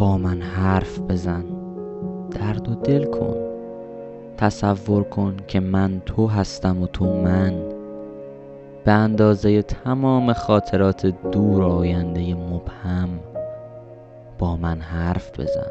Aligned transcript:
با 0.00 0.18
من 0.18 0.42
حرف 0.42 1.00
بزن. 1.00 1.44
درد 2.30 2.68
و 2.68 2.74
دل 2.74 3.04
کن. 3.04 3.36
تصور 4.36 5.04
کن 5.04 5.36
که 5.48 5.60
من 5.60 6.02
تو 6.06 6.26
هستم 6.26 6.82
و 6.82 6.86
تو 6.86 7.04
من. 7.04 7.62
به 8.84 8.92
اندازه 8.92 9.62
تمام 9.62 10.32
خاطرات 10.32 11.06
دور 11.06 11.62
آینده 11.62 12.34
مبهم 12.34 13.08
با 14.38 14.56
من 14.56 14.80
حرف 14.80 15.40
بزن. 15.40 15.70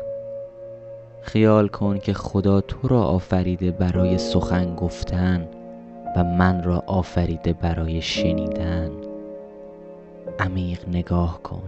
خیال 1.22 1.67
کن 1.67 2.00
که 2.00 2.13
خدا 2.13 2.61
تو 2.61 2.88
را 2.88 3.03
آفریده 3.03 3.72
برای 3.72 4.17
سخن 4.17 4.75
گفتن 4.75 5.47
و 6.16 6.23
من 6.23 6.63
را 6.63 6.83
آفریده 6.88 7.53
برای 7.53 8.02
شنیدن. 8.02 8.91
عمیق 10.39 10.89
نگاه 10.89 11.39
کن. 11.44 11.61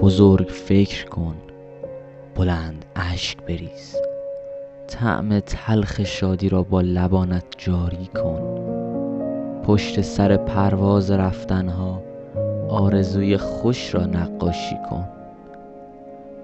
بزرگ 0.00 0.48
فکر 0.48 1.08
کن. 1.08 1.34
بلند 2.36 2.84
اشک 2.96 3.42
بریز. 3.42 3.96
طعم 4.88 5.40
تلخ 5.40 6.04
شادی 6.04 6.48
را 6.48 6.62
با 6.62 6.80
لبانت 6.80 7.44
جاری 7.58 8.06
کن. 8.06 8.40
پشت 9.62 10.00
سر 10.00 10.36
پرواز 10.36 11.10
رفتنها 11.10 12.02
آرزوی 12.68 13.36
خوش 13.36 13.94
را 13.94 14.06
نقاشی 14.06 14.76
کن. 14.90 15.08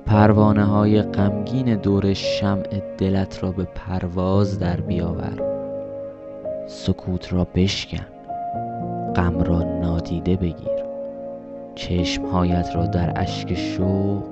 پروانه 0.06 0.64
های 0.64 1.02
غمگین 1.02 1.74
دور 1.74 2.14
شمع 2.14 2.82
دلت 2.98 3.42
را 3.42 3.52
به 3.52 3.64
پرواز 3.64 4.58
در 4.58 4.80
بیاور. 4.80 5.42
سکوت 6.66 7.32
را 7.32 7.47
بشکن. 7.54 8.06
غم 9.16 9.41
را 9.41 9.62
نادیده 9.62 10.36
بگیر. 10.36 10.80
چشمهایت 11.75 12.69
را 12.75 12.86
در 12.86 13.12
اشک 13.16 13.54
شوق 13.54 14.22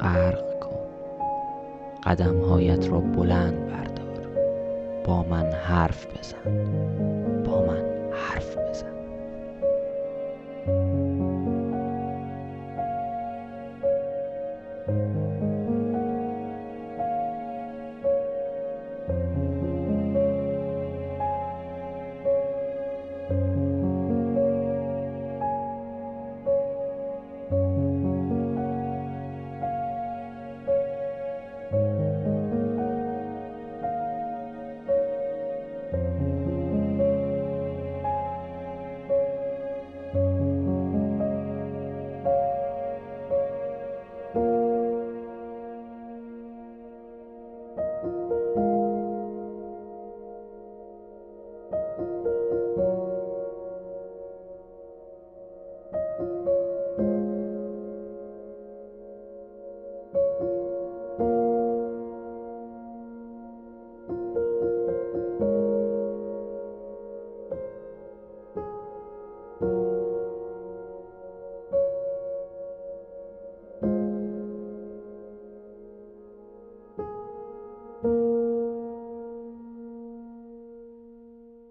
غرق 0.00 0.58
کن. 0.60 0.77
قدمهایت 2.04 2.88
را 2.88 3.00
بلند 3.00 3.66
بردار. 3.66 4.28
با 5.04 5.22
من 5.22 5.52
حرف 5.52 6.06
بزن. 6.06 6.64
با 7.44 7.66
من 7.66 7.84
حرف 8.12 8.56
بزن. 8.56 8.97